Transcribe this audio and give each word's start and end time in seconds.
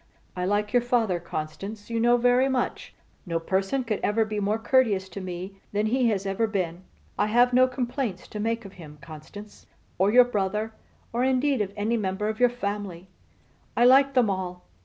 I 0.35 0.45
like 0.45 0.73
your 0.73 0.81
father, 0.81 1.19
Constance, 1.19 1.91
you 1.91 1.99
know, 1.99 2.17
very 2.17 2.49
much. 2.49 2.95
No 3.27 3.39
person 3.39 3.85
ever 4.01 4.23
could 4.23 4.29
be 4.29 4.39
more 4.39 4.57
courteous 4.57 5.07
to 5.09 5.21
me 5.21 5.61
than 5.73 5.85
he 5.85 6.09
has 6.09 6.25
ever 6.25 6.47
been. 6.47 6.81
I 7.19 7.27
have 7.27 7.53
no 7.53 7.67
complaints 7.67 8.27
to 8.29 8.39
make 8.39 8.65
of 8.65 8.73
him, 8.81 8.97
Constance; 8.99 9.67
or 9.99 10.11
your 10.11 10.25
brother, 10.25 10.73
or 11.13 11.23
indeed 11.23 11.61
of 11.61 11.71
any 11.77 11.97
member 11.97 12.29
of 12.29 12.39
your 12.39 12.49
family. 12.49 13.09
I 13.77 13.85
like 13.85 14.15
them 14.15 14.27
all. 14.27 14.65